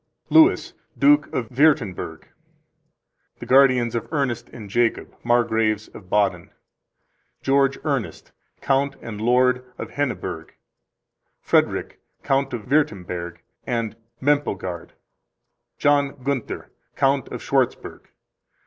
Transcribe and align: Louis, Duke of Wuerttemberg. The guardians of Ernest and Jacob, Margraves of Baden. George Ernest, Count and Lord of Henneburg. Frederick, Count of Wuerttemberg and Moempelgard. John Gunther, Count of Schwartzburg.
Louis, 0.31 0.73
Duke 0.97 1.31
of 1.31 1.49
Wuerttemberg. 1.49 2.23
The 3.37 3.45
guardians 3.45 3.93
of 3.93 4.11
Ernest 4.11 4.49
and 4.49 4.67
Jacob, 4.67 5.13
Margraves 5.23 5.89
of 5.93 6.09
Baden. 6.09 6.49
George 7.43 7.77
Ernest, 7.83 8.31
Count 8.61 8.95
and 9.03 9.21
Lord 9.21 9.63
of 9.77 9.91
Henneburg. 9.91 10.53
Frederick, 11.39 11.99
Count 12.23 12.51
of 12.51 12.65
Wuerttemberg 12.65 13.41
and 13.67 13.95
Moempelgard. 14.19 14.93
John 15.77 16.15
Gunther, 16.23 16.71
Count 16.95 17.27
of 17.27 17.43
Schwartzburg. 17.43 18.09